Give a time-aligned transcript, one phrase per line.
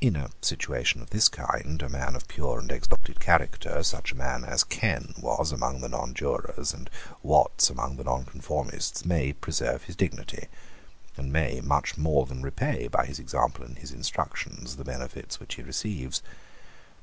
[0.00, 4.14] In a situation of this kind, a man of pure and exalted character, such a
[4.16, 6.88] man as Ken was among the nonjurors, and
[7.22, 10.48] Watts among the nonconformists, may preserve his dignity,
[11.18, 15.56] and may much more than repay by his example and his instructions the benefits which
[15.56, 16.22] he receives.